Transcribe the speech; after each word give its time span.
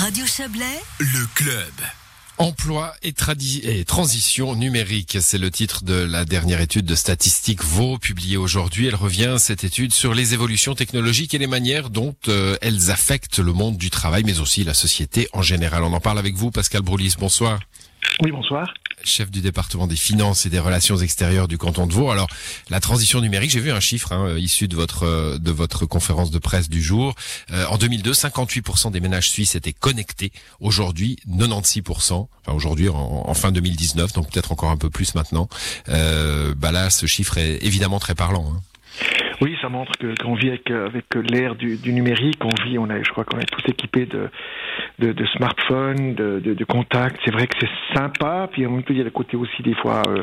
Radio 0.00 0.24
Chablais, 0.24 0.80
le 0.98 1.26
club. 1.34 1.74
Emploi 2.38 2.94
et, 3.02 3.12
et, 3.64 3.84
transition 3.84 4.54
numérique, 4.54 5.18
c'est 5.20 5.36
le 5.36 5.50
titre 5.50 5.84
de 5.84 5.92
la 5.92 6.24
dernière 6.24 6.62
étude 6.62 6.86
de 6.86 6.94
Statistique 6.94 7.62
Vaud 7.62 7.98
publiée 7.98 8.38
aujourd'hui. 8.38 8.86
Elle 8.86 8.94
revient, 8.94 9.34
cette 9.38 9.62
étude, 9.62 9.92
sur 9.92 10.14
les 10.14 10.32
évolutions 10.32 10.74
technologiques 10.74 11.34
et 11.34 11.38
les 11.38 11.46
manières 11.46 11.90
dont 11.90 12.14
euh, 12.28 12.56
elles 12.62 12.90
affectent 12.90 13.40
le 13.40 13.52
monde 13.52 13.76
du 13.76 13.90
travail, 13.90 14.22
mais 14.24 14.40
aussi 14.40 14.64
la 14.64 14.72
société 14.72 15.28
en 15.34 15.42
général. 15.42 15.82
On 15.84 15.92
en 15.92 16.00
parle 16.00 16.18
avec 16.18 16.34
vous, 16.34 16.50
Pascal 16.50 16.80
Broulis. 16.80 17.16
Bonsoir. 17.18 17.60
Oui, 18.22 18.30
bonsoir 18.32 18.72
chef 19.04 19.30
du 19.30 19.40
département 19.40 19.86
des 19.86 19.96
finances 19.96 20.46
et 20.46 20.50
des 20.50 20.58
relations 20.58 20.96
extérieures 20.96 21.48
du 21.48 21.58
canton 21.58 21.86
de 21.86 21.92
Vaud. 21.92 22.10
Alors, 22.10 22.28
la 22.68 22.80
transition 22.80 23.20
numérique, 23.20 23.50
j'ai 23.50 23.60
vu 23.60 23.70
un 23.70 23.80
chiffre 23.80 24.12
hein, 24.12 24.36
issu 24.36 24.68
de 24.68 24.76
votre 24.76 25.38
de 25.38 25.50
votre 25.50 25.86
conférence 25.86 26.30
de 26.30 26.38
presse 26.38 26.68
du 26.68 26.82
jour. 26.82 27.14
Euh, 27.50 27.66
en 27.66 27.78
2002, 27.78 28.12
58% 28.12 28.90
des 28.90 29.00
ménages 29.00 29.30
suisses 29.30 29.54
étaient 29.54 29.72
connectés. 29.72 30.32
Aujourd'hui, 30.60 31.18
96%. 31.28 32.28
Enfin, 32.44 32.52
aujourd'hui, 32.52 32.88
en, 32.88 33.34
fin 33.34 33.52
2019, 33.52 34.12
donc 34.12 34.30
peut-être 34.32 34.52
encore 34.52 34.70
un 34.70 34.76
peu 34.76 34.90
plus 34.90 35.14
maintenant. 35.14 35.48
Euh, 35.88 36.54
bah 36.56 36.72
là, 36.72 36.90
ce 36.90 37.06
chiffre 37.06 37.38
est 37.38 37.58
évidemment 37.62 37.98
très 37.98 38.14
parlant. 38.14 38.52
Hein. 38.54 38.60
Oui, 39.40 39.56
ça 39.62 39.68
montre 39.70 39.92
que 39.98 40.14
qu'on 40.22 40.34
vit 40.34 40.48
avec 40.48 40.70
avec 40.70 41.06
l'ère 41.14 41.54
du, 41.54 41.76
du, 41.76 41.92
numérique. 41.92 42.44
On 42.44 42.64
vit, 42.64 42.78
on 42.78 42.90
a, 42.90 43.02
je 43.02 43.10
crois 43.10 43.24
qu'on 43.24 43.38
est 43.38 43.50
tous 43.50 43.70
équipés 43.70 44.06
de 44.06 44.28
de, 44.98 45.12
de 45.12 45.26
smartphones, 45.26 46.14
de, 46.14 46.40
de, 46.40 46.52
de 46.52 46.64
contacts. 46.64 47.18
C'est 47.24 47.32
vrai 47.32 47.46
que 47.46 47.56
c'est 47.58 47.98
sympa. 47.98 48.48
Puis 48.52 48.66
on 48.66 48.82
peut 48.82 48.92
dire 48.92 49.04
le 49.04 49.10
côté 49.10 49.36
aussi 49.36 49.62
des 49.62 49.74
fois 49.74 50.02
euh, 50.08 50.22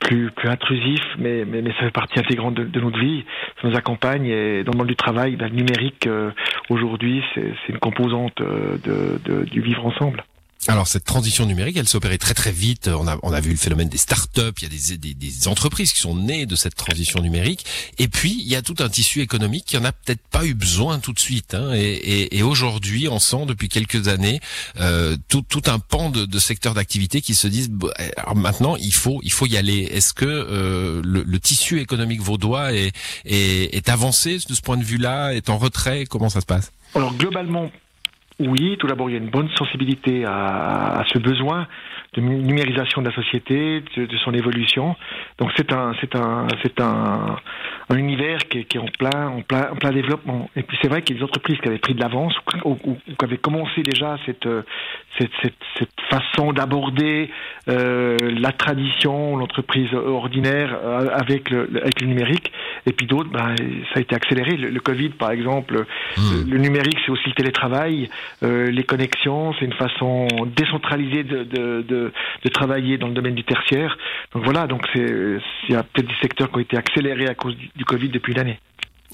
plus 0.00 0.30
plus 0.32 0.48
intrusif, 0.48 1.02
mais, 1.18 1.44
mais, 1.44 1.62
mais 1.62 1.70
ça 1.72 1.84
fait 1.84 1.90
partie 1.90 2.18
intégrante 2.18 2.54
de, 2.54 2.64
de, 2.64 2.80
notre 2.80 2.98
vie. 2.98 3.24
Ça 3.62 3.68
nous 3.68 3.76
accompagne 3.76 4.26
et 4.26 4.64
dans 4.64 4.72
le 4.72 4.78
monde 4.78 4.88
du 4.88 4.96
travail, 4.96 5.36
ben, 5.36 5.48
le 5.48 5.54
numérique 5.54 6.06
euh, 6.06 6.30
aujourd'hui, 6.68 7.22
c'est 7.34 7.52
une 7.68 7.78
composante 7.78 8.40
euh, 8.40 8.76
de, 8.84 9.20
de, 9.24 9.44
du 9.44 9.60
vivre 9.60 9.86
ensemble. 9.86 10.24
Alors 10.66 10.88
cette 10.88 11.04
transition 11.04 11.46
numérique, 11.46 11.76
elle 11.76 11.88
s'opérait 11.88 12.18
très 12.18 12.34
très 12.34 12.50
vite. 12.50 12.88
On 12.88 13.06
a, 13.06 13.16
on 13.22 13.32
a 13.32 13.40
vu 13.40 13.50
le 13.50 13.56
phénomène 13.56 13.88
des 13.88 13.96
startups, 13.96 14.52
il 14.60 14.62
y 14.64 14.66
a 14.66 14.68
des, 14.68 14.98
des, 14.98 15.14
des, 15.14 15.48
entreprises 15.48 15.92
qui 15.92 16.00
sont 16.00 16.16
nées 16.16 16.46
de 16.46 16.56
cette 16.56 16.74
transition 16.74 17.20
numérique. 17.20 17.64
Et 17.98 18.08
puis 18.08 18.36
il 18.40 18.48
y 18.48 18.56
a 18.56 18.62
tout 18.62 18.74
un 18.80 18.88
tissu 18.88 19.20
économique 19.20 19.64
qui 19.66 19.76
en 19.76 19.84
a 19.84 19.92
peut-être 19.92 20.26
pas 20.30 20.44
eu 20.44 20.54
besoin 20.54 20.98
tout 20.98 21.12
de 21.12 21.20
suite. 21.20 21.54
Hein. 21.54 21.72
Et, 21.74 21.80
et, 21.80 22.38
et 22.38 22.42
aujourd'hui, 22.42 23.08
on 23.08 23.20
sent 23.20 23.46
depuis 23.46 23.68
quelques 23.68 24.08
années 24.08 24.40
euh, 24.80 25.16
tout, 25.28 25.42
tout 25.42 25.62
un 25.66 25.78
pan 25.78 26.10
de, 26.10 26.24
de 26.24 26.38
secteurs 26.40 26.74
d'activité 26.74 27.20
qui 27.20 27.34
se 27.34 27.46
disent 27.46 27.70
alors 28.16 28.36
maintenant 28.36 28.76
il 28.76 28.92
faut 28.92 29.20
il 29.22 29.32
faut 29.32 29.46
y 29.46 29.56
aller. 29.56 29.82
Est-ce 29.92 30.12
que 30.12 30.26
euh, 30.26 31.00
le, 31.04 31.22
le, 31.22 31.40
tissu 31.40 31.80
économique 31.80 32.20
vaudois 32.20 32.72
est, 32.72 32.92
est, 33.24 33.74
est 33.74 33.88
avancé 33.88 34.38
de 34.38 34.54
ce 34.54 34.60
point 34.60 34.76
de 34.76 34.84
vue-là, 34.84 35.34
est 35.34 35.50
en 35.50 35.58
retrait? 35.58 36.04
Comment 36.04 36.28
ça 36.28 36.40
se 36.40 36.46
passe? 36.46 36.72
Alors 36.94 37.14
globalement 37.14 37.70
oui, 38.40 38.76
tout 38.78 38.86
d'abord, 38.86 39.10
il 39.10 39.14
y 39.14 39.16
a 39.16 39.18
une 39.18 39.30
bonne 39.30 39.48
sensibilité 39.56 40.24
à, 40.24 41.00
à, 41.00 41.04
ce 41.12 41.18
besoin 41.18 41.66
de 42.14 42.20
numérisation 42.20 43.02
de 43.02 43.08
la 43.08 43.14
société, 43.14 43.82
de, 43.96 44.06
de 44.06 44.16
son 44.18 44.32
évolution. 44.32 44.96
Donc 45.38 45.50
c'est 45.56 45.72
un, 45.72 45.92
c'est 46.00 46.14
un, 46.16 46.46
c'est 46.62 46.80
un, 46.80 47.36
un, 47.90 47.96
univers 47.96 48.38
qui 48.48 48.58
est, 48.58 48.64
qui 48.64 48.76
est, 48.76 48.80
en 48.80 48.86
plein, 48.86 49.28
en 49.28 49.42
plein, 49.42 49.70
en 49.72 49.76
plein 49.76 49.90
développement. 49.90 50.48
Et 50.56 50.62
puis 50.62 50.78
c'est 50.80 50.88
vrai 50.88 51.02
qu'il 51.02 51.16
y 51.16 51.18
a 51.18 51.20
des 51.20 51.24
entreprises 51.24 51.58
qui 51.58 51.68
avaient 51.68 51.78
pris 51.78 51.94
de 51.94 52.00
l'avance 52.00 52.34
ou, 52.64 52.70
ou, 52.70 52.78
ou, 52.90 52.96
qui 53.18 53.24
avaient 53.24 53.38
commencé 53.38 53.82
déjà 53.82 54.16
cette, 54.24 54.48
cette, 55.18 55.30
cette, 55.42 55.54
cette 55.78 56.00
façon 56.08 56.52
d'aborder 56.52 57.30
euh, 57.68 58.16
la 58.38 58.52
tradition, 58.52 59.36
l'entreprise 59.36 59.92
ordinaire 59.94 60.78
euh, 60.82 61.08
avec 61.12 61.50
le, 61.50 61.68
avec 61.82 62.00
le 62.00 62.06
numérique. 62.06 62.52
Et 62.86 62.92
puis 62.92 63.06
d'autres, 63.06 63.30
ben, 63.30 63.54
ça 63.92 63.98
a 63.98 64.00
été 64.00 64.14
accéléré. 64.14 64.56
Le, 64.56 64.68
le 64.68 64.80
Covid, 64.80 65.10
par 65.10 65.30
exemple, 65.30 65.84
mmh. 66.16 66.20
le, 66.46 66.52
le 66.52 66.58
numérique, 66.58 66.98
c'est 67.04 67.12
aussi 67.12 67.28
le 67.28 67.34
télétravail. 67.34 68.08
Euh, 68.42 68.70
les 68.70 68.84
connexions, 68.84 69.52
c'est 69.58 69.64
une 69.64 69.74
façon 69.74 70.26
décentralisée 70.56 71.24
de, 71.24 71.44
de, 71.44 71.82
de, 71.82 72.12
de, 72.44 72.48
travailler 72.48 72.98
dans 72.98 73.08
le 73.08 73.14
domaine 73.14 73.34
du 73.34 73.44
tertiaire. 73.44 73.98
Donc 74.34 74.44
voilà, 74.44 74.66
donc 74.66 74.86
c'est 74.94 75.06
il 75.68 75.74
y 75.74 75.76
a 75.76 75.82
peut-être 75.82 76.08
des 76.08 76.20
secteurs 76.20 76.50
qui 76.50 76.56
ont 76.56 76.60
été 76.60 76.76
accélérés 76.76 77.28
à 77.28 77.34
cause 77.34 77.56
du, 77.56 77.70
du 77.74 77.84
Covid 77.84 78.08
depuis 78.08 78.32
une 78.32 78.40
année. 78.40 78.58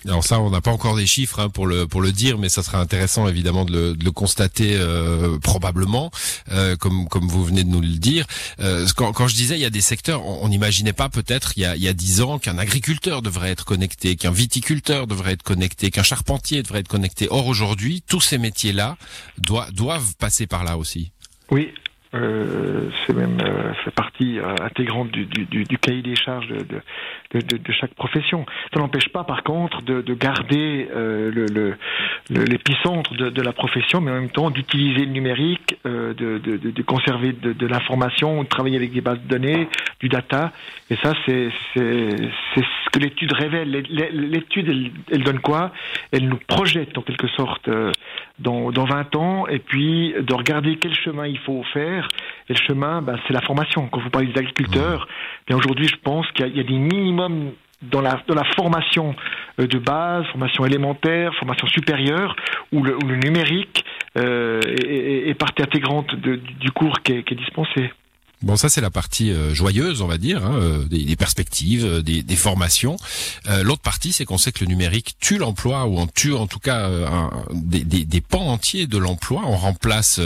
Alors 0.07 0.23
ça, 0.23 0.39
on 0.41 0.51
n'a 0.51 0.61
pas 0.61 0.71
encore 0.71 0.97
des 0.97 1.07
chiffres 1.07 1.41
hein, 1.41 1.49
pour 1.49 1.67
le 1.67 1.87
pour 1.87 2.03
le 2.03 2.13
dire, 2.13 2.37
mais 2.37 2.49
ça 2.49 2.63
sera 2.63 2.79
intéressant 2.79 3.27
évidemment 3.27 3.65
de 3.65 3.73
le, 3.73 3.97
de 3.97 4.05
le 4.05 4.11
constater 4.11 4.77
euh, 4.77 5.39
probablement, 5.39 6.11
euh, 6.53 6.77
comme 6.77 7.09
comme 7.09 7.27
vous 7.27 7.45
venez 7.45 7.65
de 7.65 7.71
nous 7.71 7.81
le 7.81 7.89
dire. 7.89 8.27
Euh, 8.61 8.87
quand, 8.97 9.13
quand, 9.13 9.29
je 9.29 9.35
disais 9.35 9.57
il 9.57 9.63
y 9.63 9.65
a 9.65 9.71
des 9.71 9.81
secteurs, 9.81 10.27
on 10.27 10.49
n'imaginait 10.49 10.93
pas 10.93 11.09
peut-être 11.09 11.55
il 11.57 11.63
y 11.63 11.65
a 11.65 11.75
il 11.77 11.83
y 11.83 11.89
a 11.89 11.95
dix 11.95 12.21
ans 12.21 12.39
qu'un 12.39 12.59
agriculteur 12.59 13.23
devrait 13.23 13.51
être 13.51 13.65
connecté, 13.65 14.17
qu'un 14.17 14.31
viticulteur 14.31 15.07
devrait 15.07 15.33
être 15.33 15.43
connecté, 15.43 15.91
qu'un 15.91 16.03
charpentier 16.03 16.63
devrait 16.63 16.81
être 16.81 16.89
connecté. 16.89 17.29
Or 17.31 17.47
aujourd'hui, 17.47 18.03
tous 18.07 18.21
ces 18.21 18.37
métiers-là 18.37 18.99
doivent 19.39 19.73
doivent 19.73 20.15
passer 20.17 20.47
par 20.47 20.65
là 20.65 20.77
aussi. 20.77 21.13
Oui, 21.51 21.73
euh, 22.15 22.91
c'est 23.07 23.13
même 23.13 23.39
euh, 23.41 23.75
fait 23.85 23.91
partie 23.91 24.39
euh, 24.39 24.55
intégrante 24.63 25.11
du, 25.11 25.27
du, 25.27 25.45
du, 25.47 25.65
du, 25.65 25.79
cahier 25.79 26.03
des 26.03 26.15
charges 26.15 26.47
de, 26.49 26.81
de, 27.33 27.57
de, 27.57 27.73
chaque 27.73 27.95
profession. 27.95 28.47
Ça 28.73 28.79
n'empêche 28.81 29.09
pas, 29.09 29.25
par 29.25 29.43
contre, 29.43 29.83
de, 29.83 30.15
garder 30.15 30.89
euh, 30.95 31.31
le, 31.33 31.75
l'épicentre 32.31 33.15
de, 33.15 33.43
la 33.43 33.53
profession, 33.53 34.01
mais 34.01 34.13
en 34.13 34.15
même 34.15 34.31
temps 34.31 34.51
d'utiliser 34.51 35.07
le 35.07 35.13
numérique, 35.13 35.77
de, 35.85 36.83
conserver 36.83 37.33
de, 37.33 37.67
l'information, 37.67 38.45
de 38.45 38.49
travailler 38.49 38.77
avec 38.77 38.93
des 38.93 39.01
bases 39.01 39.21
de 39.21 39.29
données, 39.29 39.69
du 40.01 40.09
data. 40.09 40.53
Et 40.91 40.97
ça, 40.97 41.13
c'est 41.27 41.49
ce 41.75 42.91
que 42.93 42.99
l'étude 42.99 43.33
révèle. 43.33 43.71
L'étude, 43.71 44.69
elle, 44.69 44.91
elle, 45.11 45.25
donne 45.25 45.41
quoi? 45.41 45.73
Elle 46.13 46.29
nous 46.29 46.39
projette 46.47 46.97
en 46.97 47.03
quelque 47.03 47.29
sorte 47.29 47.69
dans, 48.39 48.71
dans 48.71 48.85
20 48.85 49.17
ans, 49.17 49.47
et 49.49 49.59
puis 49.59 50.15
de 50.19 50.35
regarder 50.35 50.77
quel 50.77 50.95
chemin 50.95 51.27
il 51.27 51.39
faut 51.39 51.63
faire 51.73 52.04
et 52.49 52.53
le 52.53 52.59
chemin, 52.59 53.03
ben, 53.03 53.19
c'est 53.27 53.33
la 53.33 53.41
formation. 53.41 53.89
Quand 53.89 54.01
vous 54.01 54.11
parlez 54.11 54.29
des 54.29 54.39
agriculteurs, 54.39 55.09
bien 55.47 55.57
aujourd'hui, 55.57 55.89
je 55.89 55.97
pense 55.97 56.31
qu'il 56.33 56.57
y, 56.57 56.61
a 56.61 56.63
des 56.63 56.79
minimums 56.79 57.53
dans 57.83 58.01
la, 58.01 58.23
dans 58.27 58.35
la 58.35 58.45
formation 58.57 59.15
euh, 59.61 59.67
de 59.67 59.79
base, 59.79 60.27
formation 60.27 60.65
élémentaire, 60.65 61.35
formation 61.35 61.67
supérieure, 61.69 62.37
où 62.73 62.83
le, 62.83 62.97
où 62.97 63.07
le 63.07 63.17
numérique 63.17 63.85
euh, 64.19 64.61
est, 64.67 65.29
est, 65.29 65.35
partie 65.35 65.63
intégrante 65.63 66.15
de, 66.15 66.37
du 66.37 66.71
cours 66.71 67.01
qui 67.03 67.13
est, 67.13 67.23
qui 67.25 67.35
est 67.35 67.37
dispensé. 67.37 67.91
Bon, 68.43 68.57
ça 68.57 68.69
c'est 68.69 68.81
la 68.81 68.91
partie 68.91 69.31
euh, 69.31 69.55
joyeuse, 69.55 70.03
on 70.03 70.07
va 70.07 70.19
dire, 70.19 70.45
hein, 70.45 70.57
euh, 70.57 70.85
des, 70.85 71.17
perspectives, 71.17 71.85
euh, 71.85 72.03
des, 72.03 72.37
formations. 72.37 72.97
L'autre 73.63 73.81
partie, 73.81 74.13
c'est 74.13 74.25
qu'on 74.25 74.39
sait 74.39 74.53
que 74.53 74.61
le 74.61 74.67
numérique 74.67 75.17
tue 75.21 75.39
l'emploi 75.39 75.87
ou 75.87 75.99
on 75.99 76.07
tue 76.07 76.35
en 76.35 76.47
tout 76.47 76.59
cas 76.59 76.91
des, 77.53 78.21
pans 78.21 78.49
entiers 78.49 78.87
de 78.87 78.99
l'emploi. 78.99 79.43
On 79.47 79.57
remplace 79.57 80.21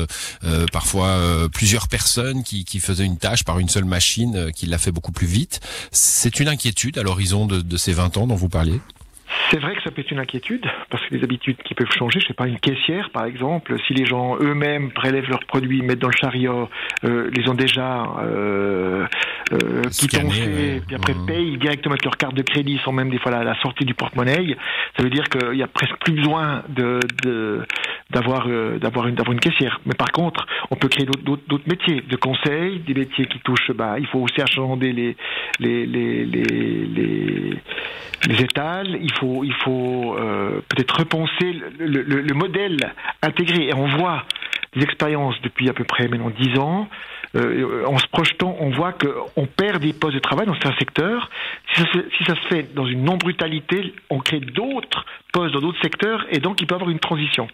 parfois 0.72 1.20
plusieurs 1.52 1.88
personnes 1.88 2.42
qui, 2.42 2.64
qui, 2.64 2.80
faisaient 2.80 3.04
une 3.04 3.18
tâche 3.18 3.44
par 3.44 3.58
une 3.58 3.68
seule 3.68 3.84
machine 3.84 4.50
qui 4.52 4.66
l'a 4.66 4.78
fait 4.78 4.90
beaucoup 4.90 5.12
plus 5.12 5.26
vite. 5.26 5.60
C'est 5.92 6.40
une 6.40 6.48
inquiétude 6.48 6.98
à 6.98 7.02
l'horizon 7.02 7.46
de, 7.46 7.60
de 7.60 7.76
ces 7.76 7.92
20 7.92 8.16
ans 8.16 8.26
dont 8.26 8.36
vous 8.36 8.48
parliez? 8.48 8.80
C'est 9.50 9.60
vrai 9.60 9.74
que 9.74 9.82
ça 9.82 9.90
peut 9.90 10.00
être 10.00 10.10
une 10.10 10.18
inquiétude, 10.18 10.66
parce 10.90 11.04
que 11.06 11.14
les 11.14 11.24
habitudes 11.24 11.56
qui 11.64 11.74
peuvent 11.74 11.90
changer, 11.90 12.20
je 12.20 12.26
sais 12.26 12.34
pas, 12.34 12.46
une 12.46 12.58
caissière 12.58 13.10
par 13.10 13.24
exemple, 13.24 13.76
si 13.86 13.94
les 13.94 14.04
gens 14.04 14.36
eux-mêmes 14.40 14.90
prélèvent 14.92 15.28
leurs 15.28 15.44
produits, 15.44 15.82
mettent 15.82 15.98
dans 16.00 16.08
le 16.08 16.16
chariot, 16.16 16.68
euh, 17.04 17.30
les 17.32 17.48
ont 17.48 17.54
déjà 17.54 18.04
euh, 18.20 19.06
euh, 19.52 19.82
puis 19.98 20.94
après 20.94 21.14
mmh. 21.14 21.26
payent 21.26 21.58
directement 21.58 21.94
avec 21.94 22.04
leur 22.04 22.16
carte 22.16 22.34
de 22.34 22.42
crédit 22.42 22.80
sans 22.84 22.92
même 22.92 23.10
des 23.10 23.18
fois 23.18 23.32
la, 23.32 23.44
la 23.44 23.58
sortie 23.60 23.84
du 23.84 23.94
porte-monnaie, 23.94 24.56
ça 24.96 25.02
veut 25.02 25.10
dire 25.10 25.28
qu'il 25.28 25.56
y 25.56 25.62
a 25.62 25.66
presque 25.66 25.96
plus 26.00 26.14
besoin 26.14 26.62
de, 26.68 27.00
de 27.22 27.62
d'avoir 28.10 28.46
euh, 28.48 28.78
d'avoir 28.78 29.06
une 29.06 29.14
d'avoir 29.14 29.32
une 29.32 29.40
caissière. 29.40 29.80
Mais 29.84 29.94
par 29.94 30.10
contre, 30.12 30.46
on 30.70 30.76
peut 30.76 30.88
créer 30.88 31.06
d'autres 31.06 31.68
métiers 31.68 32.00
de 32.00 32.16
conseil, 32.16 32.80
des 32.80 32.94
métiers 32.94 33.26
qui 33.26 33.38
touchent. 33.40 33.70
Bah, 33.72 33.98
il 33.98 34.06
faut 34.06 34.20
aussi 34.20 34.40
achander 34.40 34.92
les 34.92 35.16
les 35.60 35.86
les 35.86 36.24
les, 36.24 37.60
les, 38.28 38.42
étals. 38.42 38.98
Il 39.02 39.12
faut 39.14 39.44
il 39.44 39.54
faut 39.64 40.16
euh, 40.18 40.60
peut-être 40.68 40.98
repenser 40.98 41.52
le, 41.78 42.02
le, 42.02 42.22
le, 42.22 42.34
modèle 42.34 42.94
intégré. 43.22 43.68
Et 43.68 43.74
on 43.74 43.86
voit 43.98 44.24
des 44.74 44.82
expériences 44.82 45.40
depuis 45.42 45.68
à 45.68 45.72
peu 45.72 45.84
près 45.84 46.08
maintenant 46.08 46.30
dix 46.30 46.58
ans. 46.58 46.88
Euh, 47.38 47.86
en 47.86 47.98
se 47.98 48.06
projetant, 48.08 48.56
on 48.60 48.70
voit 48.70 48.92
qu'on 48.92 49.46
perd 49.46 49.82
des 49.82 49.92
postes 49.92 50.14
de 50.14 50.20
travail 50.20 50.46
dans 50.46 50.54
certains 50.54 50.78
secteurs. 50.78 51.30
Si 51.74 51.82
ça, 52.24 52.34
se, 52.34 52.48
fait 52.48 52.74
dans 52.74 52.86
une 52.86 53.04
non-brutalité, 53.04 53.94
on 54.10 54.18
crée 54.18 54.40
d'autres 54.40 55.04
postes 55.32 55.54
dans 55.54 55.60
d'autres 55.60 55.80
secteurs 55.82 56.26
et 56.30 56.38
donc 56.38 56.60
il 56.60 56.66
peut 56.66 56.74
y 56.74 56.76
avoir 56.76 56.90
une 56.90 56.98
transition. 56.98 57.48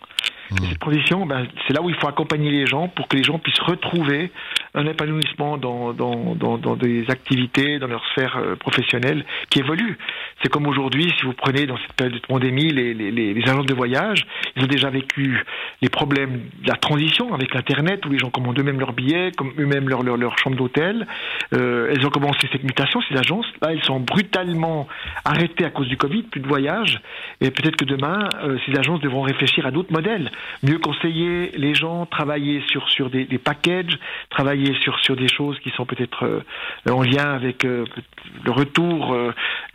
Et 0.51 0.67
cette 0.67 0.79
transition, 0.79 1.27
ben, 1.27 1.47
c'est 1.67 1.73
là 1.73 1.83
où 1.83 1.89
il 1.89 1.97
faut 1.97 2.07
accompagner 2.07 2.51
les 2.51 2.67
gens 2.67 2.89
pour 2.89 3.09
que 3.09 3.17
les 3.17 3.25
gens 3.25 3.39
puissent 3.39 3.61
retrouver 3.61 4.31
un 4.75 4.87
épanouissement 4.87 5.57
dans, 5.57 5.93
dans, 5.93 6.77
des 6.77 7.11
activités, 7.11 7.79
dans 7.79 7.87
leur 7.87 8.05
sphère 8.09 8.37
euh, 8.37 8.55
professionnelle 8.57 9.25
qui 9.51 9.61
évolue. 9.61 9.99
C'est 10.45 10.51
comme 10.51 10.67
aujourd'hui, 10.67 11.11
si 11.19 11.25
vous 11.25 11.33
prenez 11.33 11.65
dans 11.65 11.79
cette 11.79 11.95
période 11.95 12.21
de 12.21 12.27
pandémie 12.27 12.69
les, 12.71 12.93
les, 12.93 13.43
agences 13.49 13.65
de 13.65 13.73
voyage, 13.73 14.27
ils 14.55 14.63
ont 14.63 14.67
déjà 14.67 14.91
vécu 14.91 15.43
les 15.81 15.89
problèmes 15.89 16.43
de 16.63 16.69
la 16.69 16.75
transition 16.75 17.33
avec 17.33 17.55
l'Internet, 17.55 18.05
où 18.05 18.11
les 18.11 18.19
gens 18.19 18.29
commandent 18.29 18.59
eux-mêmes 18.59 18.79
leurs 18.79 18.93
billets, 18.93 19.31
eux-mêmes 19.59 19.89
leur, 19.89 20.03
leur, 20.03 20.39
chambre 20.39 20.57
d'hôtel. 20.57 21.07
Euh, 21.55 21.91
elles 21.91 22.07
ont 22.07 22.11
commencé 22.11 22.47
cette 22.53 22.63
mutation, 22.63 23.01
ces 23.09 23.17
agences. 23.17 23.47
Là, 23.63 23.73
elles 23.73 23.83
sont 23.85 24.01
brutalement 24.01 24.87
arrêtées 25.25 25.65
à 25.65 25.71
cause 25.71 25.89
du 25.89 25.97
Covid, 25.97 26.25
plus 26.25 26.43
de 26.43 26.47
voyages. 26.47 27.01
Et 27.41 27.51
peut-être 27.51 27.77
que 27.77 27.87
demain, 27.87 28.29
euh, 28.43 28.59
ces 28.67 28.79
agences 28.79 29.01
devront 29.01 29.23
réfléchir 29.23 29.65
à 29.65 29.71
d'autres 29.71 29.95
modèles. 29.95 30.31
Mieux 30.63 30.79
conseiller 30.79 31.53
les 31.57 31.75
gens, 31.75 32.05
travailler 32.05 32.63
sur, 32.67 32.91
sur 32.91 33.09
des, 33.09 33.25
packages, 33.39 33.99
travailler 34.29 34.75
sur, 34.83 35.01
sur 35.01 35.17
des 35.17 35.29
choses 35.29 35.59
qui 35.61 35.71
sont 35.71 35.87
peut-être 35.87 36.27
euh, 36.27 36.93
en 36.93 37.03
lien 37.03 37.33
avec 37.33 37.65
le 37.65 38.51
retour 38.51 39.17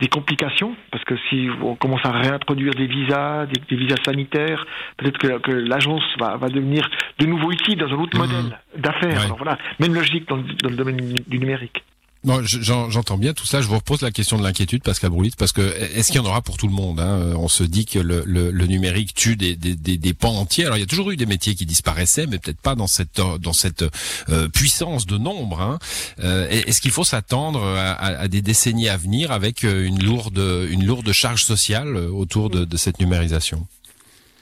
des 0.00 0.08
complications, 0.08 0.59
parce 0.90 1.04
que 1.04 1.14
si 1.28 1.48
on 1.62 1.74
commence 1.74 2.04
à 2.04 2.10
réintroduire 2.10 2.74
des 2.74 2.86
visas, 2.86 3.46
des, 3.46 3.76
visas 3.76 3.96
sanitaires, 4.04 4.66
peut-être 4.96 5.18
que, 5.18 5.38
que 5.38 5.52
l'agence 5.52 6.02
va, 6.18 6.36
va, 6.36 6.48
devenir 6.48 6.88
de 7.18 7.26
nouveau 7.26 7.50
utile 7.52 7.78
dans 7.78 7.88
un 7.88 7.98
autre 7.98 8.16
mmh. 8.16 8.20
modèle 8.20 8.58
d'affaires. 8.76 9.34
Voilà, 9.36 9.58
même 9.78 9.94
logique 9.94 10.28
dans, 10.28 10.36
dans 10.36 10.70
le 10.70 10.76
domaine 10.76 10.96
du 11.26 11.38
numérique. 11.38 11.82
Non, 12.22 12.40
j'entends 12.44 13.16
bien 13.16 13.32
tout 13.32 13.46
ça. 13.46 13.62
Je 13.62 13.66
vous 13.66 13.76
repose 13.76 14.02
la 14.02 14.10
question 14.10 14.36
de 14.36 14.42
l'inquiétude, 14.42 14.82
Pascal 14.82 15.08
Broulit, 15.08 15.32
parce 15.38 15.52
que 15.52 15.62
est-ce 15.62 16.12
qu'il 16.12 16.20
y 16.20 16.24
en 16.24 16.26
aura 16.26 16.42
pour 16.42 16.58
tout 16.58 16.66
le 16.66 16.72
monde 16.72 17.00
hein? 17.00 17.32
On 17.38 17.48
se 17.48 17.64
dit 17.64 17.86
que 17.86 17.98
le, 17.98 18.22
le, 18.26 18.50
le 18.50 18.66
numérique 18.66 19.14
tue 19.14 19.36
des, 19.36 19.56
des, 19.56 19.74
des, 19.74 19.96
des, 19.96 20.12
pans 20.12 20.36
entiers. 20.36 20.66
Alors 20.66 20.76
il 20.76 20.80
y 20.80 20.82
a 20.82 20.86
toujours 20.86 21.10
eu 21.12 21.16
des 21.16 21.24
métiers 21.24 21.54
qui 21.54 21.64
disparaissaient, 21.64 22.26
mais 22.26 22.38
peut-être 22.38 22.60
pas 22.60 22.74
dans 22.74 22.86
cette 22.86 23.22
dans 23.40 23.54
cette 23.54 23.84
euh, 24.28 24.48
puissance 24.48 25.06
de 25.06 25.16
nombre. 25.16 25.62
Hein. 25.62 25.78
Euh, 26.22 26.46
est-ce 26.50 26.82
qu'il 26.82 26.90
faut 26.90 27.04
s'attendre 27.04 27.64
à, 27.64 27.92
à, 27.92 28.28
des 28.28 28.42
décennies 28.42 28.90
à 28.90 28.98
venir 28.98 29.32
avec 29.32 29.64
euh, 29.64 29.86
une 29.86 30.02
lourde 30.02 30.38
une 30.70 30.84
lourde 30.84 31.10
charge 31.12 31.42
sociale 31.44 31.96
autour 31.96 32.50
de, 32.50 32.66
de 32.66 32.76
cette 32.76 33.00
numérisation? 33.00 33.66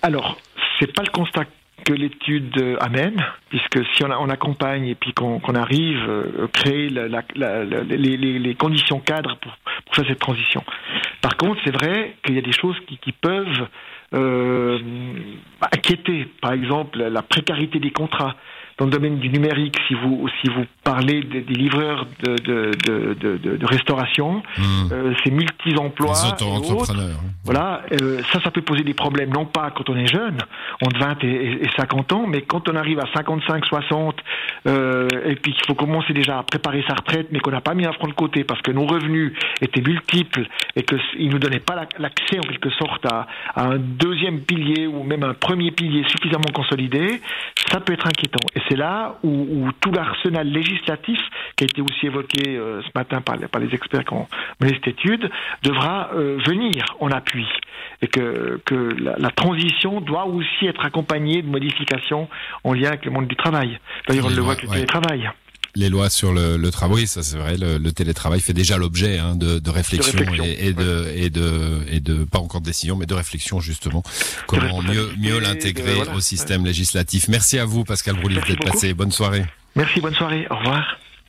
Alors 0.03 0.37
c'est 0.81 0.93
pas 0.93 1.03
le 1.03 1.11
constat 1.11 1.45
que 1.89 1.95
l'étude 1.95 2.77
amène, 2.81 3.17
puisque 3.49 3.83
si 3.95 4.05
on, 4.05 4.29
accompagne 4.29 4.89
et 4.89 4.95
puis 4.95 5.15
qu'on 5.15 5.41
arrive 5.55 6.03
à 6.03 6.11
euh, 6.11 6.47
créer 6.53 6.91
les, 6.91 8.55
conditions 8.57 9.01
cadres 9.01 9.39
pour, 9.41 9.57
faire 9.95 10.05
cette 10.07 10.19
transition. 10.19 10.63
Par 11.23 11.39
contre, 11.39 11.59
c'est 11.65 11.75
vrai 11.75 12.15
qu'il 12.23 12.35
y 12.35 12.39
a 12.39 12.43
des 12.43 12.53
choses 12.53 12.77
qui, 13.01 13.13
peuvent 13.13 13.69
euh, 14.13 14.79
inquiéter. 15.63 16.27
Par 16.43 16.53
exemple, 16.53 16.99
la 16.99 17.23
précarité 17.23 17.81
des 17.81 17.91
contrats 17.91 18.37
dans 18.79 18.85
le 18.85 18.91
domaine 18.91 19.19
du 19.19 19.29
numérique, 19.29 19.77
si 19.89 19.95
vous 19.95 20.29
si 20.41 20.49
vous 20.51 20.65
parlez 20.85 21.23
des, 21.23 21.41
des 21.41 21.55
livreurs 21.55 22.07
de 22.23 22.37
de, 22.37 23.37
de, 23.57 23.67
restauration, 23.67 24.43
mmh. 24.57 24.63
euh, 24.93 25.15
c'est 25.23 25.31
multi-emplois, 25.31 26.15
voilà, 27.45 27.83
euh, 28.01 28.21
ça 28.33 28.41
ça 28.43 28.51
peut 28.51 28.63
poser 28.63 28.85
des 28.85 28.95
problèmes 28.95 29.31
non 29.31 29.47
pas 29.47 29.73
quand 29.75 29.91
on 29.91 29.97
est 29.97 30.07
jeune, 30.07 30.39
entre 30.81 30.99
20 30.99 31.25
et, 31.25 31.65
et 31.65 31.71
50 31.77 32.13
ans, 32.13 32.27
mais 32.29 32.43
quand 32.43 32.69
on 32.69 32.77
arrive 32.77 33.01
à 33.01 33.07
55, 33.15 33.67
60 33.67 34.17
euh, 34.67 35.09
et 35.25 35.35
puis 35.35 35.53
qu'il 35.53 35.67
faut 35.67 35.75
commencer 35.75 36.13
déjà 36.13 36.39
à 36.39 36.43
préparer 36.45 36.85
sa 36.87 36.95
retraite, 36.95 37.29
mais 37.33 37.41
qu'on 37.41 37.51
n'a 37.51 37.61
pas 37.61 37.75
mis 37.75 37.85
un 37.85 37.93
franc 37.93 38.07
de 38.07 38.13
côté 38.13 38.45
parce 38.45 38.63
que 38.63 38.71
nos 38.71 38.87
revenus 38.87 39.33
étaient 39.61 39.83
multiples 39.83 40.47
et 40.77 40.85
qu'ils 40.85 41.31
nous 41.31 41.39
donnaient 41.39 41.59
pas 41.59 41.75
l'accès 41.99 42.39
en 42.39 42.43
quelque 42.43 42.71
sorte 42.71 43.05
à, 43.07 43.27
à 43.57 43.65
un 43.65 43.79
deuxième 43.79 44.41
pilier 44.41 44.87
ou 44.87 45.03
même 45.03 45.25
un 45.25 45.35
premier 45.35 45.73
pilier 45.73 46.05
suffisamment 46.09 46.49
consolidé, 46.55 47.21
ça 47.71 47.81
peut 47.81 47.93
être 47.93 48.07
inquiétant. 48.07 48.47
Et 48.55 48.61
c'est 48.69 48.77
là 48.77 49.17
où, 49.23 49.29
où 49.29 49.73
tout 49.81 49.91
l'arsenal 49.93 50.49
législatif, 50.49 51.19
qui 51.57 51.65
a 51.65 51.67
été 51.67 51.81
aussi 51.83 52.07
évoqué 52.07 52.57
euh, 52.57 52.83
ce 52.83 52.89
matin 52.95 53.21
par, 53.21 53.37
par, 53.51 53.61
les 53.61 53.75
experts 53.75 54.05
qui 54.05 54.15
ont 54.15 54.29
mené 54.61 54.75
cette 54.75 54.89
étude, 54.89 55.31
devra 55.63 56.11
euh, 56.15 56.39
venir 56.47 56.85
en 57.01 57.11
appui. 57.11 57.47
Et 58.03 58.09
que, 58.09 58.61
que 58.65 58.75
la, 59.01 59.17
la, 59.19 59.31
transition 59.31 60.01
doit 60.01 60.27
aussi 60.27 60.67
être 60.67 60.85
accompagnée 60.85 61.43
de 61.43 61.49
modifications 61.49 62.29
en 62.65 62.73
lien 62.73 62.89
avec 62.89 63.05
le 63.05 63.11
monde 63.11 63.27
du 63.27 63.37
travail. 63.37 63.79
D'ailleurs, 64.07 64.27
on 64.27 64.31
le 64.31 64.37
voit 64.37 64.53
avec 64.53 64.65
le 64.65 64.71
télétravail 64.71 65.31
les 65.79 65.89
lois 65.89 66.11
sur 66.11 66.33
le, 66.33 66.57
le 66.57 66.71
travail, 66.71 67.07
ça 67.07 67.23
c'est 67.23 67.37
vrai, 67.37 67.57
le, 67.57 67.79
le, 67.79 67.93
télétravail 67.93 68.41
fait 68.41 68.53
déjà 68.53 68.77
l'objet 68.77 69.19
hein, 69.19 69.37
de, 69.37 69.59
de, 69.59 69.71
réflexion, 69.71 70.19
Et, 70.45 70.69
et, 70.69 70.73
de, 70.73 71.13
et, 71.15 71.31
de, 71.31 71.81
et 71.89 72.01
de 72.01 72.25
pas 72.25 72.41
encore 72.41 72.61
de 72.61 72.67
décision, 72.67 72.97
mais 72.97 73.07
de 73.07 73.15
réflexion 73.15 73.61
justement. 73.61 74.03
Comment 74.47 74.83
mieux 74.83 75.11
mieux 75.19 75.39
l'intégrer 75.39 76.03
au 76.15 76.21
système 76.21 76.65
législatif. 76.65 77.29
Merci 77.29 77.59
à 77.59 77.65
vous, 77.65 77.85
Pascal 77.85 78.17
Broulis, 78.17 78.39
d'être 78.47 78.65
passé. 78.65 78.93
Bonne 78.93 79.13
soirée. 79.13 79.45
Merci, 79.77 80.01
bonne 80.01 80.15
soirée. 80.15 80.47
Au 80.51 80.57
revoir. 80.57 80.99